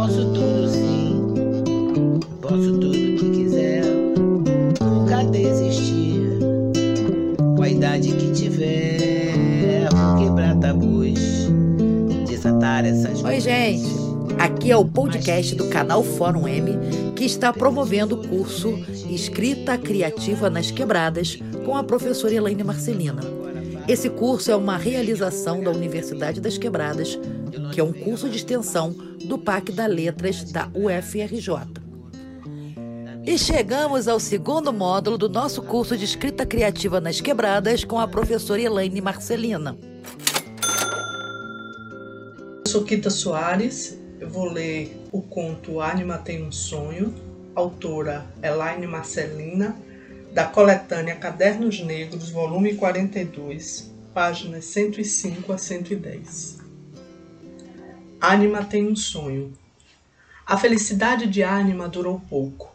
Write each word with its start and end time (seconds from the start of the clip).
posso 0.00 0.24
tudo 0.32 0.66
sim, 0.66 2.20
posso 2.40 2.72
tudo 2.78 2.90
que 2.90 3.30
quiser, 3.32 3.84
nunca 4.80 5.24
desistir, 5.24 6.38
com 7.54 7.62
a 7.62 7.68
idade 7.68 8.10
que 8.12 8.32
tiver, 8.32 9.90
vou 9.92 10.24
quebrar 10.24 10.56
tabus, 10.56 11.50
desatar 12.26 12.86
essas 12.86 13.22
Oi, 13.22 13.40
gente. 13.40 13.90
Aqui 14.38 14.70
é 14.70 14.76
o 14.76 14.86
podcast 14.86 15.54
do 15.54 15.68
canal 15.68 16.02
Fórum 16.02 16.48
M 16.48 17.12
que 17.14 17.26
está 17.26 17.52
promovendo 17.52 18.14
o 18.14 18.26
curso 18.26 18.82
Escrita 19.10 19.76
Criativa 19.76 20.48
nas 20.48 20.70
Quebradas 20.70 21.38
com 21.66 21.76
a 21.76 21.84
professora 21.84 22.32
Elaine 22.32 22.64
Marcelina. 22.64 23.20
Esse 23.86 24.08
curso 24.08 24.50
é 24.50 24.56
uma 24.56 24.78
realização 24.78 25.62
da 25.62 25.70
Universidade 25.70 26.40
das 26.40 26.56
Quebradas, 26.56 27.18
que 27.72 27.80
é 27.80 27.84
um 27.84 27.92
curso 27.92 28.28
de 28.28 28.36
extensão 28.36 28.94
do 29.24 29.38
PAC 29.38 29.72
da 29.72 29.86
Letras 29.86 30.44
da 30.50 30.68
UFRJ. 30.74 31.80
E 33.26 33.38
chegamos 33.38 34.08
ao 34.08 34.18
segundo 34.18 34.72
módulo 34.72 35.18
do 35.18 35.28
nosso 35.28 35.62
curso 35.62 35.96
de 35.96 36.04
escrita 36.04 36.46
criativa 36.46 37.00
nas 37.00 37.20
quebradas 37.20 37.84
com 37.84 37.98
a 37.98 38.08
professora 38.08 38.60
Elaine 38.60 39.00
Marcelina. 39.00 39.76
Eu 42.64 42.70
sou 42.70 42.84
Kita 42.84 43.10
Soares, 43.10 43.98
eu 44.18 44.28
vou 44.28 44.50
ler 44.50 45.04
o 45.12 45.20
conto 45.20 45.80
Anima 45.80 46.18
Tem 46.18 46.42
um 46.42 46.50
Sonho, 46.50 47.14
autora 47.54 48.24
Elaine 48.42 48.86
Marcelina, 48.86 49.76
da 50.32 50.44
coletânea 50.44 51.16
Cadernos 51.16 51.80
Negros, 51.80 52.30
volume 52.30 52.74
42, 52.74 53.92
páginas 54.14 54.64
105 54.66 55.52
a 55.52 55.58
110. 55.58 56.59
Anima 58.20 58.62
tem 58.62 58.86
um 58.86 58.94
sonho. 58.94 59.50
A 60.44 60.58
felicidade 60.58 61.26
de 61.26 61.42
Anima 61.42 61.88
durou 61.88 62.20
pouco. 62.28 62.70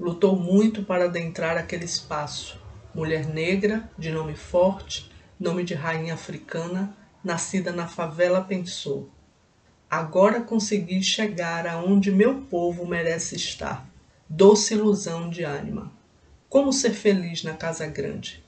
Lutou 0.00 0.34
muito 0.34 0.82
para 0.82 1.04
adentrar 1.04 1.58
aquele 1.58 1.84
espaço. 1.84 2.58
Mulher 2.94 3.26
negra, 3.26 3.86
de 3.98 4.10
nome 4.10 4.34
forte, 4.34 5.10
nome 5.38 5.62
de 5.62 5.74
rainha 5.74 6.14
africana, 6.14 6.96
nascida 7.22 7.70
na 7.70 7.86
favela, 7.86 8.40
pensou: 8.40 9.10
Agora 9.90 10.40
consegui 10.40 11.02
chegar 11.02 11.66
aonde 11.66 12.10
meu 12.10 12.40
povo 12.42 12.86
merece 12.86 13.36
estar. 13.36 13.86
Doce 14.26 14.72
ilusão 14.72 15.28
de 15.28 15.44
Anima. 15.44 15.92
Como 16.48 16.72
ser 16.72 16.94
feliz 16.94 17.42
na 17.42 17.52
casa 17.52 17.86
grande? 17.86 18.42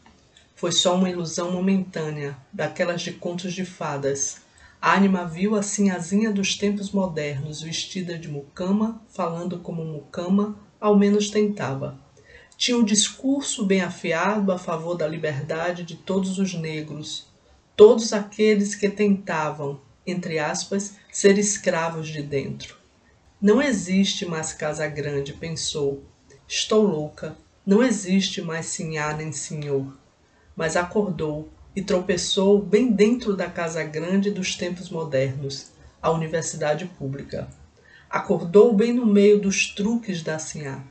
Foi 0.56 0.72
só 0.72 0.94
uma 0.94 1.10
ilusão 1.10 1.52
momentânea, 1.52 2.34
daquelas 2.50 3.02
de 3.02 3.12
contos 3.12 3.52
de 3.52 3.66
fadas. 3.66 4.40
Anima 4.82 5.26
viu 5.26 5.56
a 5.56 5.62
sinhazinha 5.62 6.32
dos 6.32 6.56
tempos 6.56 6.90
modernos, 6.90 7.60
vestida 7.60 8.18
de 8.18 8.28
mucama, 8.28 9.02
falando 9.10 9.58
como 9.58 9.84
mucama, 9.84 10.58
ao 10.80 10.96
menos 10.96 11.28
tentava. 11.28 11.98
Tinha 12.56 12.78
um 12.78 12.84
discurso 12.84 13.66
bem 13.66 13.82
afiado 13.82 14.50
a 14.50 14.56
favor 14.56 14.94
da 14.94 15.06
liberdade 15.06 15.82
de 15.82 15.96
todos 15.96 16.38
os 16.38 16.54
negros, 16.54 17.26
todos 17.76 18.14
aqueles 18.14 18.74
que 18.74 18.88
tentavam, 18.88 19.78
entre 20.06 20.38
aspas, 20.38 20.96
ser 21.12 21.36
escravos 21.36 22.08
de 22.08 22.22
dentro. 22.22 22.78
Não 23.38 23.60
existe 23.60 24.24
mais 24.24 24.54
casa 24.54 24.86
grande, 24.86 25.34
pensou. 25.34 26.02
Estou 26.48 26.82
louca. 26.82 27.36
Não 27.66 27.82
existe 27.82 28.40
mais 28.40 28.66
sinhá 28.66 29.14
nem 29.14 29.30
senhor. 29.30 29.94
Mas 30.56 30.74
acordou 30.74 31.50
e 31.80 31.82
tropeçou 31.82 32.60
bem 32.60 32.92
dentro 32.92 33.34
da 33.34 33.48
casa 33.48 33.82
grande 33.82 34.30
dos 34.30 34.54
tempos 34.54 34.90
modernos, 34.90 35.70
a 36.02 36.10
universidade 36.10 36.84
pública. 36.84 37.48
Acordou 38.10 38.74
bem 38.74 38.92
no 38.92 39.06
meio 39.06 39.40
dos 39.40 39.74
truques 39.74 40.22
da 40.22 40.38
sinhá. 40.38 40.84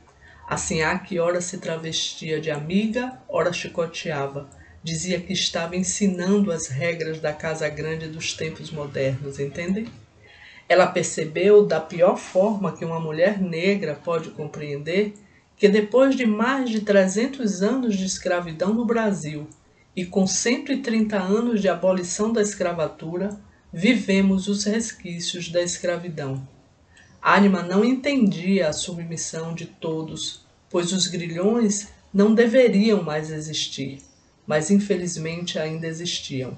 A 0.48 0.58
sinhá 0.58 0.98
que 0.98 1.20
ora 1.20 1.42
se 1.42 1.60
travestia 1.60 2.42
de 2.42 2.50
amiga, 2.50 3.22
ora 3.30 3.54
chicoteava. 3.54 4.50
Dizia 4.84 5.20
que 5.22 5.32
estava 5.32 5.76
ensinando 5.76 6.52
as 6.52 6.66
regras 6.66 7.20
da 7.20 7.34
casa 7.34 7.70
grande 7.70 8.08
dos 8.08 8.34
tempos 8.34 8.72
modernos, 8.72 9.40
entendem? 9.40 9.86
Ela 10.68 10.88
percebeu 10.88 11.68
da 11.68 11.80
pior 11.80 12.18
forma 12.18 12.76
que 12.76 12.84
uma 12.84 13.00
mulher 13.00 13.40
negra 13.40 13.94
pode 13.94 14.32
compreender 14.32 15.14
que 15.56 15.70
depois 15.70 16.16
de 16.16 16.26
mais 16.26 16.72
de 16.72 16.82
300 16.82 17.62
anos 17.62 17.96
de 17.96 18.06
escravidão 18.06 18.74
no 18.74 18.86
Brasil 18.86 19.48
e 19.96 20.06
com 20.06 20.26
130 20.26 21.18
anos 21.18 21.62
de 21.62 21.68
abolição 21.68 22.32
da 22.32 22.42
escravatura, 22.42 23.40
vivemos 23.72 24.48
os 24.48 24.64
resquícios 24.64 25.50
da 25.50 25.62
escravidão. 25.62 26.48
Anima 27.22 27.62
não 27.62 27.84
entendia 27.84 28.70
a 28.70 28.74
submissão 28.74 29.54
de 29.54 29.66
todos, 29.66 30.46
pois 30.70 30.94
os 30.94 31.08
grilhões 31.08 31.90
não 32.14 32.34
deveriam 32.34 33.04
mais 33.04 33.30
existir, 33.30 34.00
mas 34.48 34.72
infelizmente 34.72 35.60
ainda 35.60 35.86
existiam. 35.86 36.58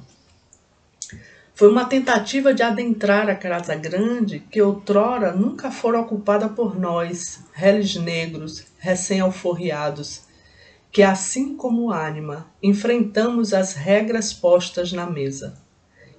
Foi 1.53 1.69
uma 1.69 1.85
tentativa 1.85 2.53
de 2.53 2.63
adentrar 2.63 3.29
a 3.29 3.35
casa 3.35 3.75
grande 3.75 4.39
que 4.39 4.61
outrora 4.61 5.31
nunca 5.31 5.69
fora 5.69 5.99
ocupada 5.99 6.49
por 6.49 6.79
nós, 6.79 7.41
réis 7.53 7.95
negros, 7.95 8.65
recém-alforriados, 8.79 10.21
que 10.91 11.01
assim 11.01 11.55
como 11.55 11.89
ânima, 11.89 12.47
enfrentamos 12.61 13.53
as 13.53 13.73
regras 13.73 14.33
postas 14.33 14.91
na 14.91 15.05
mesa. 15.05 15.57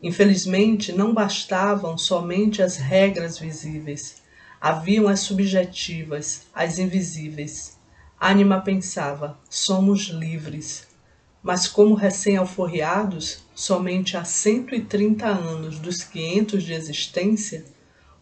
Infelizmente, 0.02 0.92
não 0.92 1.12
bastavam 1.12 1.98
somente 1.98 2.62
as 2.62 2.76
regras 2.76 3.38
visíveis, 3.38 4.22
haviam 4.58 5.08
as 5.08 5.20
subjetivas, 5.20 6.46
as 6.54 6.78
invisíveis. 6.78 7.78
Ânima 8.18 8.62
pensava: 8.62 9.38
somos 9.50 10.08
livres. 10.08 10.88
Mas, 11.42 11.66
como 11.68 11.94
recém-alforriados, 11.94 13.44
somente 13.54 14.16
há 14.16 14.24
130 14.24 15.26
anos 15.26 15.78
dos 15.80 16.02
500 16.04 16.62
de 16.62 16.72
existência, 16.72 17.64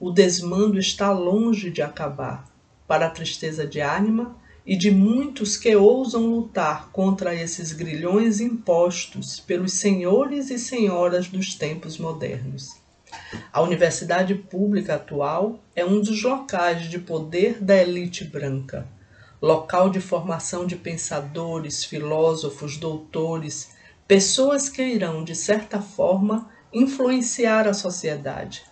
o 0.01 0.11
desmando 0.11 0.79
está 0.79 1.13
longe 1.13 1.71
de 1.71 1.83
acabar, 1.83 2.51
para 2.89 3.07
a 3.07 3.11
tristeza 3.11 3.67
de 3.67 3.81
Ânima 3.81 4.41
e 4.71 4.77
de 4.77 4.89
muitos 4.89 5.57
que 5.57 5.75
ousam 5.75 6.27
lutar 6.27 6.91
contra 6.93 7.35
esses 7.35 7.73
grilhões 7.73 8.39
impostos 8.41 9.41
pelos 9.41 9.73
senhores 9.73 10.49
e 10.49 10.61
senhoras 10.61 11.27
dos 11.27 11.57
tempos 11.57 11.99
modernos. 11.99 12.77
A 13.53 13.61
universidade 13.61 14.33
pública 14.37 14.95
atual 14.95 15.59
é 15.75 15.85
um 15.85 16.01
dos 16.01 16.23
locais 16.23 16.89
de 16.89 17.01
poder 17.01 17.61
da 17.61 17.77
elite 17.77 18.25
branca 18.25 18.87
local 19.43 19.89
de 19.89 20.01
formação 20.01 20.67
de 20.67 20.77
pensadores, 20.77 21.85
filósofos, 21.85 22.77
doutores, 22.77 23.75
pessoas 24.07 24.69
que 24.69 24.83
irão, 24.83 25.25
de 25.25 25.35
certa 25.35 25.81
forma, 25.81 26.49
influenciar 26.73 27.67
a 27.67 27.73
sociedade. 27.73 28.63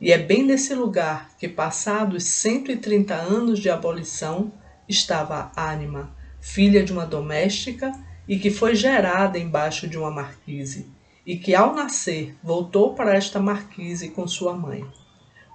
E 0.00 0.12
é 0.12 0.18
bem 0.18 0.44
nesse 0.44 0.74
lugar 0.74 1.30
que, 1.38 1.48
passados 1.48 2.24
130 2.24 3.14
anos 3.14 3.58
de 3.58 3.70
abolição, 3.70 4.52
estava 4.88 5.52
Anima, 5.54 6.10
filha 6.40 6.82
de 6.82 6.92
uma 6.92 7.04
doméstica 7.04 7.92
e 8.26 8.38
que 8.38 8.50
foi 8.50 8.74
gerada 8.74 9.38
embaixo 9.38 9.88
de 9.88 9.98
uma 9.98 10.10
marquise, 10.10 10.86
e 11.26 11.36
que, 11.36 11.54
ao 11.54 11.74
nascer, 11.74 12.34
voltou 12.42 12.94
para 12.94 13.14
esta 13.14 13.38
marquise 13.40 14.10
com 14.10 14.26
sua 14.26 14.54
mãe. 14.54 14.86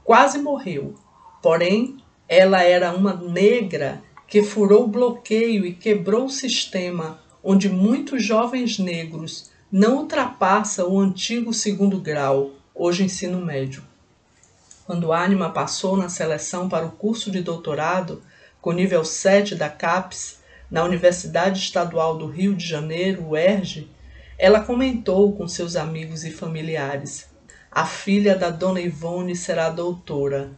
Quase 0.03 0.39
morreu, 0.39 0.95
porém, 1.41 1.97
ela 2.27 2.63
era 2.63 2.93
uma 2.93 3.13
negra 3.13 4.01
que 4.27 4.43
furou 4.43 4.85
o 4.85 4.87
bloqueio 4.87 5.65
e 5.65 5.73
quebrou 5.73 6.25
o 6.25 6.29
sistema 6.29 7.19
onde 7.43 7.69
muitos 7.69 8.23
jovens 8.23 8.79
negros 8.79 9.51
não 9.71 9.97
ultrapassam 9.97 10.89
o 10.89 10.99
antigo 10.99 11.53
segundo 11.53 11.99
grau, 11.99 12.51
hoje 12.73 13.03
ensino 13.03 13.43
médio. 13.43 13.83
Quando 14.85 15.11
Anima 15.11 15.49
passou 15.49 15.97
na 15.97 16.09
seleção 16.09 16.69
para 16.69 16.85
o 16.85 16.91
curso 16.91 17.31
de 17.31 17.41
doutorado 17.41 18.21
com 18.63 18.71
nível 18.71 19.03
7 19.03 19.55
da 19.55 19.67
CAPES, 19.67 20.39
na 20.71 20.85
Universidade 20.85 21.59
Estadual 21.59 22.17
do 22.17 22.27
Rio 22.27 22.55
de 22.55 22.65
Janeiro, 22.65 23.27
UERJ, 23.27 23.91
ela 24.39 24.61
comentou 24.61 25.33
com 25.33 25.49
seus 25.49 25.75
amigos 25.75 26.23
e 26.23 26.31
familiares: 26.31 27.29
A 27.69 27.85
filha 27.85 28.37
da 28.37 28.49
dona 28.49 28.79
Ivone 28.79 29.35
será 29.35 29.69
doutora, 29.69 30.51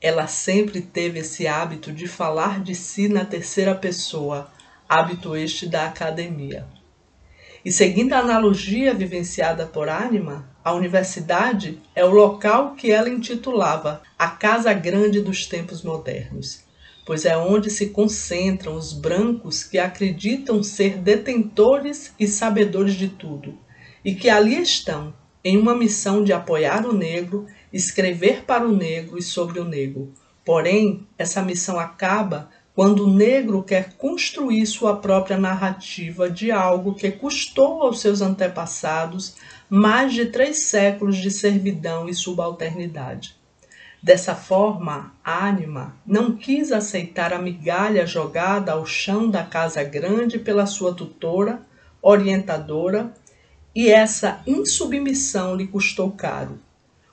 ela 0.00 0.28
sempre 0.28 0.80
teve 0.80 1.18
esse 1.18 1.48
hábito 1.48 1.92
de 1.92 2.06
falar 2.06 2.62
de 2.62 2.76
si 2.76 3.08
na 3.08 3.24
terceira 3.24 3.74
pessoa, 3.74 4.48
hábito 4.88 5.34
este 5.34 5.66
da 5.66 5.86
academia. 5.86 6.64
E 7.64 7.72
seguindo 7.72 8.12
a 8.12 8.18
analogia 8.18 8.94
vivenciada 8.94 9.66
por 9.66 9.88
Anima, 9.88 10.48
a 10.62 10.72
universidade 10.74 11.82
é 11.92 12.04
o 12.04 12.12
local 12.12 12.76
que 12.76 12.92
ela 12.92 13.08
intitulava 13.08 14.00
a 14.16 14.28
Casa 14.28 14.72
Grande 14.72 15.20
dos 15.20 15.44
Tempos 15.44 15.82
Modernos, 15.82 16.67
pois 17.08 17.24
é 17.24 17.36
onde 17.36 17.70
se 17.70 17.88
concentram 17.88 18.76
os 18.76 18.92
brancos 18.92 19.64
que 19.64 19.80
acreditam 19.80 20.62
ser 20.62 20.98
detentores 20.98 22.14
e 22.20 22.28
sabedores 22.28 22.94
de 22.94 23.08
tudo, 23.08 23.58
e 24.04 24.14
que 24.14 24.30
ali 24.30 24.62
estão 24.62 25.12
em 25.42 25.56
uma 25.56 25.74
missão 25.74 26.22
de 26.22 26.32
apoiar 26.32 26.86
o 26.86 26.92
negro 26.92 27.46
escrever 27.72 28.44
para 28.44 28.64
o 28.64 28.76
negro 28.76 29.18
e 29.18 29.22
sobre 29.22 29.58
o 29.58 29.64
negro, 29.64 30.12
Porém, 30.48 31.06
essa 31.18 31.42
missão 31.42 31.78
acaba 31.78 32.48
quando 32.74 33.04
o 33.04 33.12
negro 33.12 33.62
quer 33.62 33.92
construir 33.98 34.64
sua 34.64 34.96
própria 34.96 35.36
narrativa 35.36 36.30
de 36.30 36.50
algo 36.50 36.94
que 36.94 37.10
custou 37.10 37.82
aos 37.82 38.00
seus 38.00 38.22
antepassados 38.22 39.36
mais 39.68 40.14
de 40.14 40.24
três 40.24 40.64
séculos 40.64 41.18
de 41.18 41.30
servidão 41.30 42.08
e 42.08 42.14
subalternidade. 42.14 43.37
Dessa 44.00 44.34
forma, 44.34 45.12
Anima 45.24 45.96
não 46.06 46.36
quis 46.36 46.70
aceitar 46.70 47.32
a 47.32 47.38
migalha 47.38 48.06
jogada 48.06 48.72
ao 48.72 48.86
chão 48.86 49.28
da 49.28 49.42
casa 49.42 49.82
grande 49.82 50.38
pela 50.38 50.66
sua 50.66 50.94
tutora, 50.94 51.60
orientadora, 52.00 53.12
e 53.74 53.88
essa 53.88 54.40
insubmissão 54.46 55.56
lhe 55.56 55.66
custou 55.66 56.12
caro. 56.12 56.58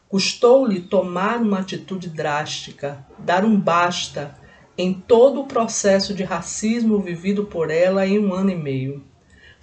Custou-lhe 0.07 0.81
tomar 0.81 1.41
uma 1.41 1.59
atitude 1.59 2.09
drástica, 2.09 3.05
dar 3.17 3.43
um 3.43 3.59
basta 3.59 4.37
em 4.77 4.93
todo 4.93 5.41
o 5.41 5.47
processo 5.47 6.13
de 6.13 6.23
racismo 6.23 6.99
vivido 6.99 7.45
por 7.45 7.71
ela 7.71 8.05
em 8.05 8.19
um 8.19 8.33
ano 8.33 8.51
e 8.51 8.55
meio. 8.55 9.03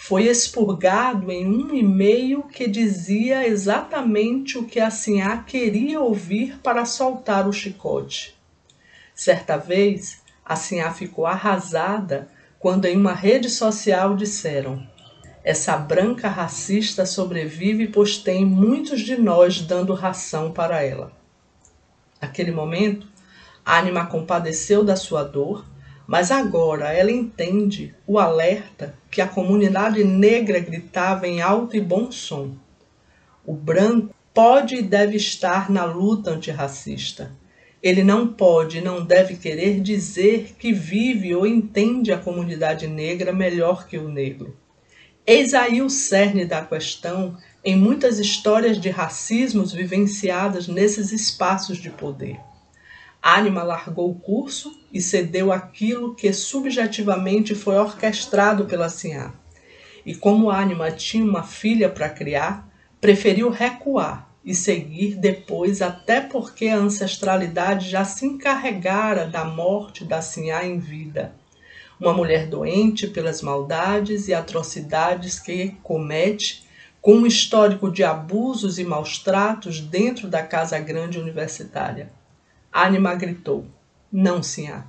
Foi 0.04 0.25
expurgado 0.25 1.31
em 1.31 1.46
um 1.46 1.72
e-mail 1.72 2.43
que 2.43 2.66
dizia 2.66 3.46
exatamente 3.46 4.58
o 4.58 4.64
que 4.64 4.81
a 4.81 4.90
Sinhá 4.90 5.44
queria 5.44 6.00
ouvir 6.00 6.58
para 6.58 6.84
soltar 6.84 7.46
o 7.46 7.52
chicote. 7.52 8.37
Certa 9.14 9.56
vez, 9.56 10.20
a 10.44 10.56
Sinhá 10.56 10.93
ficou 10.93 11.25
arrasada 11.25 12.28
quando 12.58 12.87
em 12.87 12.96
uma 12.96 13.12
rede 13.12 13.49
social 13.49 14.16
disseram: 14.16 14.84
Essa 15.44 15.76
branca 15.76 16.28
racista 16.28 17.06
sobrevive 17.06 17.87
pois 17.87 18.19
tem 18.19 18.44
muitos 18.44 19.02
de 19.02 19.16
nós 19.16 19.60
dando 19.60 19.94
ração 19.94 20.50
para 20.50 20.82
ela. 20.82 21.12
Naquele 22.20 22.50
momento, 22.50 23.06
Anima 23.64 24.04
compadeceu 24.06 24.82
da 24.82 24.96
sua 24.96 25.22
dor, 25.22 25.64
mas 26.12 26.31
agora 26.31 26.93
ela 26.93 27.11
entende 27.11 27.94
o 28.06 28.19
alerta 28.19 28.94
que 29.11 29.23
a 29.23 29.26
comunidade 29.26 30.05
negra 30.05 30.59
gritava 30.59 31.26
em 31.26 31.41
alto 31.41 31.75
e 31.75 31.81
bom 31.81 32.12
som. 32.12 32.50
O 33.47 33.55
branco 33.55 34.14
pode 34.35 34.75
e 34.75 34.82
deve 34.82 35.17
estar 35.17 35.70
na 35.70 35.87
luta 35.87 36.32
antirracista. 36.32 37.32
Ele 37.82 38.05
não 38.05 38.29
pode 38.29 38.76
e 38.76 38.81
não 38.82 39.03
deve 39.03 39.37
querer 39.37 39.81
dizer 39.81 40.55
que 40.59 40.70
vive 40.70 41.35
ou 41.35 41.47
entende 41.47 42.12
a 42.12 42.19
comunidade 42.19 42.87
negra 42.87 43.32
melhor 43.32 43.88
que 43.88 43.97
o 43.97 44.06
negro. 44.06 44.55
Eis 45.26 45.55
aí 45.55 45.81
o 45.81 45.88
cerne 45.88 46.44
da 46.44 46.62
questão 46.62 47.38
em 47.64 47.75
muitas 47.75 48.19
histórias 48.19 48.79
de 48.79 48.91
racismos 48.91 49.73
vivenciadas 49.73 50.69
nesses 50.69 51.11
espaços 51.11 51.79
de 51.79 51.88
poder. 51.88 52.38
Anima 53.23 53.63
largou 53.63 54.11
o 54.11 54.17
curso 54.17 54.77
e 54.93 55.01
cedeu 55.01 55.53
aquilo 55.53 56.13
que 56.13 56.33
subjetivamente 56.33 57.55
foi 57.55 57.77
orquestrado 57.77 58.65
pela 58.65 58.89
Sinhá. 58.89 59.33
E 60.05 60.13
como 60.13 60.51
Anima 60.51 60.91
tinha 60.91 61.25
uma 61.25 61.45
filha 61.45 61.89
para 61.89 62.09
criar, 62.09 62.69
preferiu 63.01 63.49
recuar 63.49 64.29
e 64.45 64.53
seguir 64.57 65.15
depois, 65.15 65.81
até 65.81 66.21
porque 66.21 66.67
a 66.67 66.77
ancestralidade 66.77 67.89
já 67.89 68.05
se 68.05 68.27
encarregara 68.27 69.25
da 69.29 69.45
morte 69.45 70.05
da 70.05 70.21
Sinhá 70.21 70.65
em 70.65 70.81
vida. 70.81 71.33
Uma 72.01 72.13
mulher 72.13 72.49
doente 72.49 73.07
pelas 73.07 73.41
maldades 73.41 74.27
e 74.27 74.35
atrocidades 74.35 75.39
que 75.39 75.77
comete, 75.85 76.67
com 77.01 77.15
um 77.15 77.27
histórico 77.27 77.89
de 77.89 78.03
abusos 78.03 78.81
e 78.81 78.85
maus 78.85 79.19
tratos 79.19 79.81
dentro 79.81 80.27
da 80.27 80.43
Casa 80.43 80.77
Grande 80.81 81.21
Universitária. 81.21 82.11
Anima 82.73 83.15
gritou: 83.15 83.67
Não, 84.11 84.43
Sinhá. 84.43 84.87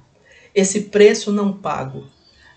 Esse 0.55 0.83
preço 0.83 1.31
não 1.31 1.51
pago. 1.51 2.05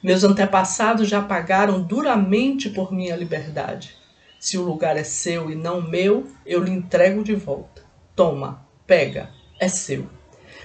Meus 0.03 0.23
antepassados 0.23 1.09
já 1.09 1.21
pagaram 1.21 1.83
duramente 1.83 2.71
por 2.71 2.93
minha 2.93 3.17
liberdade. 3.17 3.97
Se 4.39 4.57
o 4.57 4.63
lugar 4.63 4.97
é 4.97 5.03
seu 5.03 5.51
e 5.51 5.57
não 5.57 5.83
meu, 5.83 6.29
eu 6.45 6.63
lhe 6.63 6.71
entrego 6.71 7.25
de 7.25 7.35
volta. 7.35 7.83
Toma, 8.15 8.65
pega, 8.87 9.31
é 9.59 9.67
seu. 9.67 10.07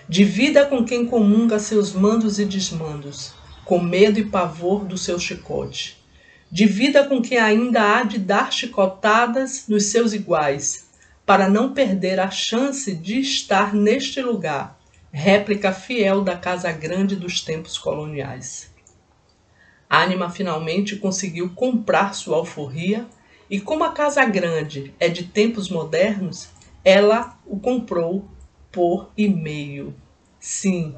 Divida 0.07 0.65
com 0.65 0.83
quem 0.85 1.05
comunga 1.05 1.57
seus 1.57 1.93
mandos 1.93 2.37
e 2.37 2.45
desmandos, 2.45 3.33
com 3.65 3.79
medo 3.79 4.19
e 4.19 4.25
pavor 4.25 4.85
do 4.85 4.97
seu 4.97 5.17
chicote. 5.17 5.97
Divida 6.51 7.05
com 7.05 7.21
quem 7.21 7.37
ainda 7.37 7.95
há 7.95 8.03
de 8.03 8.19
dar 8.19 8.51
chicotadas 8.51 9.65
nos 9.67 9.85
seus 9.85 10.13
iguais, 10.13 10.90
para 11.31 11.47
não 11.47 11.73
perder 11.73 12.19
a 12.19 12.29
chance 12.29 12.93
de 12.93 13.21
estar 13.21 13.73
neste 13.73 14.21
lugar, 14.21 14.77
réplica 15.13 15.71
fiel 15.71 16.21
da 16.25 16.35
Casa 16.35 16.69
Grande 16.73 17.15
dos 17.15 17.39
tempos 17.39 17.77
coloniais. 17.77 18.69
Anima 19.89 20.29
finalmente 20.29 20.97
conseguiu 20.97 21.49
comprar 21.55 22.13
sua 22.13 22.35
alforria 22.35 23.07
e, 23.49 23.61
como 23.61 23.85
a 23.85 23.93
Casa 23.93 24.25
Grande 24.25 24.93
é 24.99 25.07
de 25.07 25.23
tempos 25.23 25.69
modernos, 25.69 26.49
ela 26.83 27.39
o 27.45 27.57
comprou 27.57 28.25
por 28.69 29.09
e-mail. 29.15 29.95
Sim, 30.37 30.93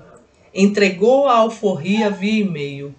entregou 0.51 1.27
a 1.27 1.37
alforria 1.37 2.09
via 2.09 2.41
e-mail, 2.41 2.95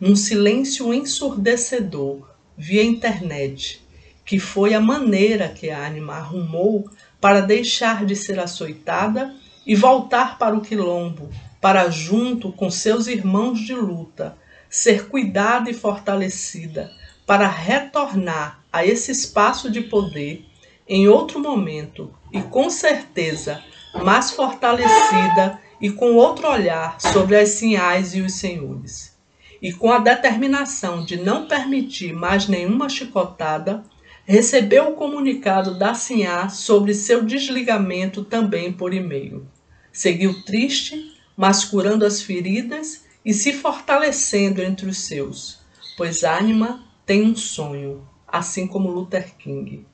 num 0.00 0.16
silêncio 0.16 0.94
ensurdecedor, 0.94 2.30
via 2.56 2.82
internet 2.82 3.86
que 4.28 4.38
foi 4.38 4.74
a 4.74 4.80
maneira 4.80 5.48
que 5.48 5.70
a 5.70 5.86
Anima 5.86 6.16
arrumou 6.16 6.86
para 7.18 7.40
deixar 7.40 8.04
de 8.04 8.14
ser 8.14 8.38
açoitada 8.38 9.34
e 9.66 9.74
voltar 9.74 10.36
para 10.36 10.54
o 10.54 10.60
quilombo, 10.60 11.30
para 11.62 11.88
junto 11.88 12.52
com 12.52 12.70
seus 12.70 13.06
irmãos 13.06 13.58
de 13.58 13.72
luta, 13.72 14.36
ser 14.68 15.08
cuidada 15.08 15.70
e 15.70 15.74
fortalecida, 15.74 16.92
para 17.26 17.48
retornar 17.48 18.62
a 18.70 18.84
esse 18.84 19.10
espaço 19.10 19.70
de 19.70 19.80
poder 19.80 20.44
em 20.86 21.08
outro 21.08 21.40
momento 21.40 22.12
e 22.30 22.42
com 22.42 22.68
certeza 22.68 23.64
mais 24.04 24.30
fortalecida 24.30 25.58
e 25.80 25.88
com 25.88 26.12
outro 26.16 26.46
olhar 26.50 27.00
sobre 27.00 27.34
as 27.34 27.48
sinhais 27.48 28.14
e 28.14 28.20
os 28.20 28.34
senhores. 28.34 29.16
E 29.62 29.72
com 29.72 29.90
a 29.90 29.98
determinação 29.98 31.02
de 31.02 31.16
não 31.16 31.48
permitir 31.48 32.12
mais 32.12 32.46
nenhuma 32.46 32.90
chicotada, 32.90 33.82
recebeu 34.28 34.90
o 34.90 34.94
comunicado 34.94 35.78
da 35.78 35.94
Sinhá 35.94 36.50
sobre 36.50 36.92
seu 36.92 37.24
desligamento 37.24 38.22
também 38.22 38.70
por 38.70 38.92
e-mail. 38.92 39.46
Seguiu 39.90 40.42
triste, 40.42 41.16
mas 41.34 41.64
curando 41.64 42.04
as 42.04 42.20
feridas 42.20 43.06
e 43.24 43.32
se 43.32 43.54
fortalecendo 43.54 44.60
entre 44.62 44.86
os 44.86 44.98
seus, 44.98 45.60
pois 45.96 46.24
Anima 46.24 46.84
tem 47.06 47.22
um 47.22 47.34
sonho, 47.34 48.06
assim 48.26 48.66
como 48.66 48.90
Luther 48.90 49.34
King. 49.38 49.86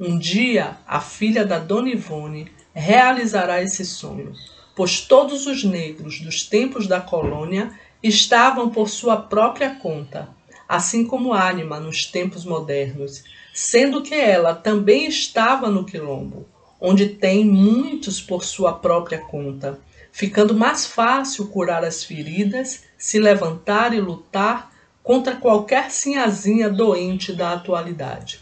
Um 0.00 0.18
dia, 0.18 0.78
a 0.86 0.98
filha 0.98 1.44
da 1.44 1.58
Dona 1.58 1.90
Ivone 1.90 2.50
realizará 2.72 3.62
esse 3.62 3.84
sonho, 3.84 4.32
pois 4.74 5.02
todos 5.02 5.46
os 5.46 5.64
negros 5.64 6.18
dos 6.18 6.44
tempos 6.44 6.86
da 6.86 6.98
colônia 6.98 7.70
estavam 8.02 8.70
por 8.70 8.88
sua 8.88 9.18
própria 9.18 9.74
conta, 9.74 10.30
assim 10.66 11.06
como 11.06 11.34
Anima 11.34 11.78
nos 11.78 12.06
tempos 12.06 12.46
modernos, 12.46 13.22
sendo 13.52 14.02
que 14.02 14.14
ela 14.14 14.54
também 14.54 15.06
estava 15.06 15.70
no 15.70 15.84
quilombo, 15.84 16.48
onde 16.80 17.06
tem 17.10 17.44
muitos 17.44 18.20
por 18.20 18.44
sua 18.44 18.72
própria 18.72 19.18
conta, 19.18 19.78
ficando 20.10 20.54
mais 20.54 20.86
fácil 20.86 21.48
curar 21.48 21.84
as 21.84 22.02
feridas, 22.02 22.84
se 22.98 23.18
levantar 23.18 23.94
e 23.94 24.00
lutar 24.00 24.72
contra 25.02 25.36
qualquer 25.36 25.90
sinhazinha 25.90 26.70
doente 26.70 27.32
da 27.32 27.52
atualidade. 27.52 28.40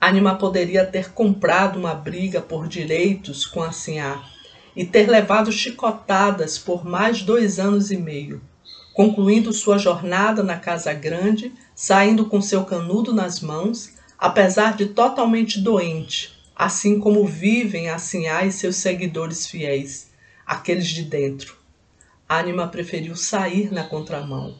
Anima 0.00 0.36
poderia 0.36 0.86
ter 0.86 1.12
comprado 1.12 1.78
uma 1.78 1.94
briga 1.94 2.40
por 2.40 2.66
direitos 2.66 3.44
com 3.44 3.62
a 3.62 3.70
Sinhá 3.70 4.24
e 4.74 4.84
ter 4.84 5.08
levado 5.08 5.52
chicotadas 5.52 6.56
por 6.56 6.84
mais 6.86 7.22
dois 7.22 7.58
anos 7.58 7.90
e 7.90 7.96
meio, 7.96 8.40
concluindo 8.92 9.52
sua 9.52 9.78
jornada 9.78 10.42
na 10.42 10.56
Casa 10.56 10.92
Grande 10.92 11.52
saindo 11.74 12.26
com 12.26 12.40
seu 12.40 12.64
canudo 12.64 13.14
nas 13.14 13.40
mãos, 13.40 13.94
apesar 14.18 14.76
de 14.76 14.86
totalmente 14.86 15.60
doente, 15.60 16.38
assim 16.54 16.98
como 16.98 17.26
vivem 17.26 17.88
a 17.88 17.98
Sinhá 17.98 18.44
e 18.44 18.52
seus 18.52 18.76
seguidores 18.76 19.46
fiéis, 19.46 20.10
aqueles 20.44 20.88
de 20.88 21.04
dentro. 21.04 21.56
Anima 22.28 22.68
preferiu 22.68 23.16
sair 23.16 23.72
na 23.72 23.84
contramão, 23.84 24.54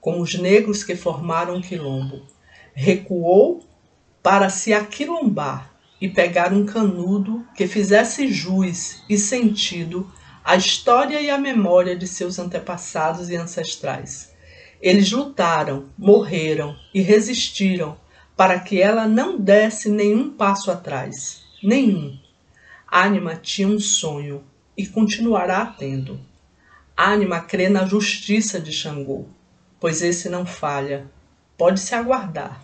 como 0.00 0.20
os 0.20 0.34
negros 0.34 0.82
que 0.82 0.96
formaram 0.96 1.56
o 1.56 1.62
quilombo. 1.62 2.22
Recuou 2.74 3.64
para 4.22 4.48
se 4.48 4.72
aquilombar 4.72 5.70
e 6.00 6.08
pegar 6.08 6.52
um 6.52 6.66
canudo 6.66 7.46
que 7.54 7.66
fizesse 7.66 8.30
jus 8.30 9.02
e 9.08 9.16
sentido 9.16 10.10
à 10.44 10.56
história 10.56 11.20
e 11.20 11.30
à 11.30 11.38
memória 11.38 11.96
de 11.96 12.06
seus 12.06 12.38
antepassados 12.38 13.30
e 13.30 13.36
ancestrais. 13.36 14.32
Eles 14.80 15.10
lutaram, 15.10 15.86
morreram 15.96 16.76
e 16.92 17.00
resistiram 17.00 17.96
para 18.36 18.60
que 18.60 18.80
ela 18.80 19.08
não 19.08 19.38
desse 19.38 19.88
nenhum 19.88 20.30
passo 20.30 20.70
atrás. 20.70 21.42
Nenhum. 21.62 22.18
Anima 22.86 23.34
tinha 23.34 23.66
um 23.66 23.80
sonho, 23.80 24.44
e 24.76 24.86
continuará 24.86 25.64
tendo. 25.66 26.20
Ânima 26.96 27.40
crê 27.40 27.68
na 27.68 27.86
justiça 27.86 28.60
de 28.60 28.72
Xangô, 28.72 29.26
pois 29.80 30.02
esse 30.02 30.28
não 30.28 30.44
falha. 30.44 31.06
Pode-se 31.56 31.94
aguardar. 31.94 32.62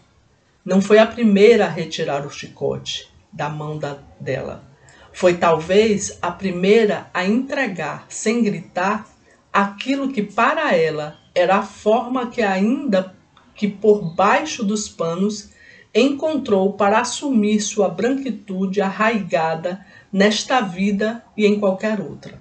Não 0.65 0.83
foi 0.83 0.99
a 0.99 1.07
primeira 1.07 1.67
a 1.67 1.69
retirar 1.69 2.27
o 2.27 2.31
chicote 2.31 3.09
da 3.33 3.49
mão 3.49 3.79
da, 3.79 3.99
dela. 4.21 4.70
Foi 5.13 5.35
talvez 5.35 6.19
a 6.23 6.31
primeira 6.31 7.11
a 7.13 7.25
entregar, 7.25 8.07
sem 8.09 8.43
gritar, 8.43 9.07
aquilo 9.53 10.13
que 10.13 10.23
para 10.23 10.75
ela 10.75 11.19
era 11.35 11.57
a 11.57 11.63
forma 11.63 12.31
que 12.31 12.43
ainda 12.43 13.15
que 13.55 13.69
por 13.69 14.15
baixo 14.15 14.65
dos 14.65 14.89
panos 14.89 15.51
encontrou 15.95 16.73
para 16.75 17.01
assumir 17.01 17.61
sua 17.61 17.89
branquitude 17.89 18.81
arraigada 18.81 19.85
nesta 20.13 20.61
vida 20.61 21.23
e 21.37 21.45
em 21.47 21.59
qualquer 21.59 22.01
outra. 22.01 22.41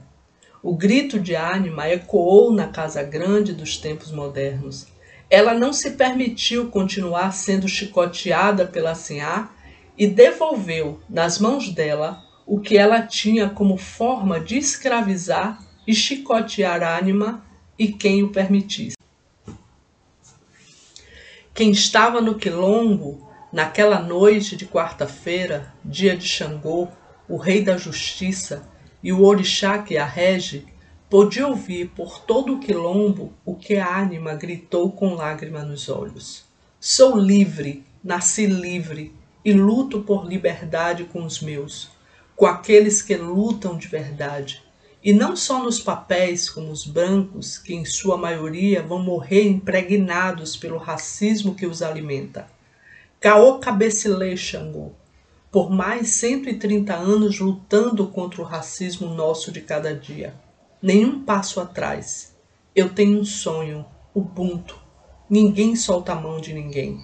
O 0.62 0.76
grito 0.76 1.20
de 1.20 1.36
ânima 1.36 1.90
ecoou 1.90 2.52
na 2.52 2.68
casa 2.68 3.02
grande 3.02 3.54
dos 3.54 3.78
tempos 3.78 4.12
modernos. 4.12 4.88
Ela 5.30 5.54
não 5.54 5.72
se 5.72 5.92
permitiu 5.92 6.70
continuar 6.70 7.32
sendo 7.32 7.68
chicoteada 7.68 8.66
pela 8.66 8.96
Sinhá 8.96 9.50
e 9.98 10.08
devolveu 10.08 11.00
nas 11.10 11.40
mãos 11.40 11.70
dela 11.70 12.29
o 12.50 12.60
que 12.60 12.76
ela 12.76 13.04
tinha 13.04 13.48
como 13.48 13.78
forma 13.78 14.40
de 14.40 14.58
escravizar 14.58 15.64
e 15.86 15.94
chicotear 15.94 16.82
a 16.82 16.98
ânima 16.98 17.46
e 17.78 17.90
quem 17.90 18.24
o 18.24 18.32
permitisse. 18.32 18.98
Quem 21.54 21.70
estava 21.70 22.20
no 22.20 22.40
quilombo 22.40 23.30
naquela 23.54 24.00
noite 24.00 24.56
de 24.56 24.66
quarta-feira, 24.66 25.72
dia 25.86 26.18
de 26.18 26.28
Xangô, 26.28 26.88
o 27.28 27.38
rei 27.38 27.64
da 27.64 27.78
justiça, 27.78 28.68
e 29.04 29.14
o 29.14 29.24
orixá 29.24 29.78
que 29.78 29.96
a 29.96 30.06
rege, 30.06 30.66
podia 31.08 31.48
ouvir 31.48 31.90
por 31.90 32.20
todo 32.20 32.56
o 32.56 32.60
quilombo 32.60 33.32
o 33.46 33.54
que 33.54 33.76
a 33.76 34.00
ânima 34.00 34.34
gritou 34.34 34.92
com 34.92 35.14
lágrima 35.14 35.62
nos 35.62 35.88
olhos. 35.88 36.46
Sou 36.80 37.16
livre, 37.16 37.84
nasci 38.04 38.48
livre, 38.48 39.14
e 39.46 39.54
luto 39.54 40.02
por 40.02 40.26
liberdade 40.26 41.04
com 41.04 41.24
os 41.24 41.42
meus, 41.42 41.99
com 42.40 42.46
aqueles 42.46 43.02
que 43.02 43.18
lutam 43.18 43.76
de 43.76 43.90
verdade, 43.90 44.64
e 45.04 45.12
não 45.12 45.36
só 45.36 45.62
nos 45.62 45.78
papéis 45.78 46.50
como 46.50 46.72
os 46.72 46.86
brancos, 46.86 47.58
que 47.58 47.76
em 47.76 47.84
sua 47.84 48.16
maioria 48.16 48.82
vão 48.82 49.04
morrer 49.04 49.44
impregnados 49.44 50.56
pelo 50.56 50.78
racismo 50.78 51.54
que 51.54 51.66
os 51.66 51.82
alimenta. 51.82 52.48
Caô 53.20 53.60
Cabecilê 53.60 54.38
Xangô, 54.38 54.94
por 55.52 55.70
mais 55.70 56.12
130 56.12 56.96
anos 56.96 57.40
lutando 57.40 58.08
contra 58.08 58.42
o 58.42 58.46
racismo 58.46 59.14
nosso 59.14 59.52
de 59.52 59.60
cada 59.60 59.94
dia. 59.94 60.34
Nenhum 60.82 61.26
passo 61.26 61.60
atrás. 61.60 62.34
Eu 62.74 62.88
tenho 62.88 63.20
um 63.20 63.26
sonho, 63.26 63.86
Ubuntu. 64.16 64.80
Ninguém 65.30 65.76
solta 65.76 66.14
a 66.14 66.16
mão 66.16 66.40
de 66.40 66.54
ninguém. 66.54 67.02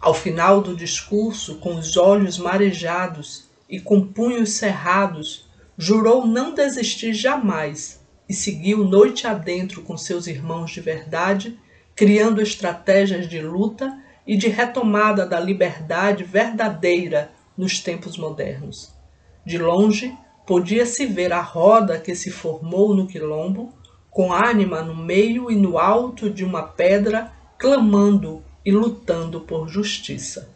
Ao 0.00 0.12
final 0.12 0.60
do 0.60 0.74
discurso, 0.74 1.54
com 1.58 1.76
os 1.76 1.96
olhos 1.96 2.36
marejados 2.36 3.45
e 3.68 3.80
com 3.80 4.00
punhos 4.00 4.52
cerrados, 4.52 5.48
jurou 5.76 6.26
não 6.26 6.54
desistir 6.54 7.12
jamais 7.12 8.00
e 8.28 8.34
seguiu 8.34 8.84
noite 8.84 9.26
adentro 9.26 9.82
com 9.82 9.96
seus 9.96 10.26
irmãos 10.26 10.70
de 10.70 10.80
verdade, 10.80 11.58
criando 11.94 12.42
estratégias 12.42 13.28
de 13.28 13.40
luta 13.40 13.96
e 14.26 14.36
de 14.36 14.48
retomada 14.48 15.24
da 15.24 15.38
liberdade 15.38 16.24
verdadeira 16.24 17.30
nos 17.56 17.80
tempos 17.80 18.16
modernos. 18.16 18.92
De 19.44 19.58
longe, 19.58 20.16
podia-se 20.46 21.06
ver 21.06 21.32
a 21.32 21.40
roda 21.40 21.98
que 21.98 22.14
se 22.14 22.30
formou 22.30 22.94
no 22.94 23.06
quilombo, 23.06 23.72
com 24.10 24.32
ânima 24.32 24.82
no 24.82 24.96
meio 24.96 25.50
e 25.50 25.56
no 25.56 25.78
alto 25.78 26.28
de 26.28 26.44
uma 26.44 26.62
pedra, 26.62 27.32
clamando 27.58 28.42
e 28.64 28.72
lutando 28.72 29.40
por 29.42 29.68
justiça. 29.68 30.55